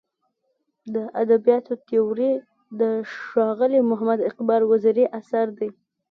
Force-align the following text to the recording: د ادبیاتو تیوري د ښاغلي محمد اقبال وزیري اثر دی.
د 0.93 0.95
ادبیاتو 1.21 1.73
تیوري 1.87 2.33
د 2.79 2.81
ښاغلي 3.25 3.79
محمد 3.89 4.19
اقبال 4.29 4.61
وزیري 4.71 5.05
اثر 5.19 5.45
دی. 5.59 5.69